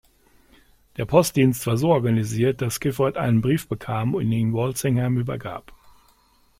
[0.97, 5.71] Der Postdienst war so organisiert, dass Gifford einen Brief bekam und ihn Walsingham übergab.